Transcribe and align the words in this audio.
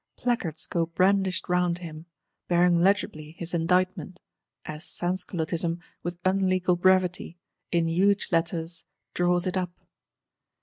Placards 0.17 0.65
go 0.65 0.87
brandished 0.87 1.47
round 1.47 1.77
him; 1.77 2.07
bearing 2.47 2.77
legibly 2.79 3.35
his 3.37 3.53
indictment, 3.53 4.19
as 4.65 4.83
Sansculottism, 4.83 5.79
with 6.01 6.17
unlegal 6.23 6.75
brevity, 6.75 7.37
"in 7.71 7.87
huge 7.87 8.29
letters," 8.31 8.83
draws 9.13 9.45
it 9.45 9.57
up. 9.57 9.71